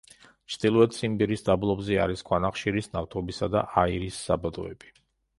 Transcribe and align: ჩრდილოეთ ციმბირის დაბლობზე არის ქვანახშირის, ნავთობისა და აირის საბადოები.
ჩრდილოეთ 0.51 0.93
ციმბირის 0.99 1.43
დაბლობზე 1.49 1.99
არის 2.05 2.25
ქვანახშირის, 2.29 2.87
ნავთობისა 2.95 3.49
და 3.57 3.63
აირის 3.83 4.17
საბადოები. 4.31 4.91